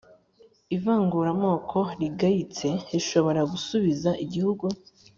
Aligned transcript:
ivanguramoko 0.75 1.79
rigayitse 1.99 2.67
rishobora 2.91 3.41
gusubiza 3.51 4.09
igihugu 4.23 4.65